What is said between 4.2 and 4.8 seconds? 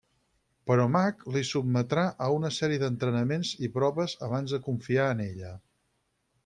abans de